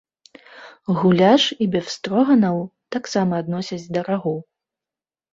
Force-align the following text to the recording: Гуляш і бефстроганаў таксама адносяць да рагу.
Гуляш 0.99 1.43
і 1.65 1.67
бефстроганаў 1.75 2.57
таксама 2.95 3.33
адносяць 3.43 3.91
да 3.99 4.03
рагу. 4.09 4.33